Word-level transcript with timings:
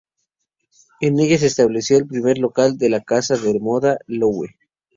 En 0.99 1.19
ella 1.19 1.37
se 1.37 1.45
estableció 1.45 1.95
el 1.95 2.07
primer 2.07 2.39
local 2.39 2.75
de 2.79 2.89
la 2.89 3.01
casa 3.03 3.37
de 3.37 3.59
moda 3.59 3.99
Loewe. 4.07 4.57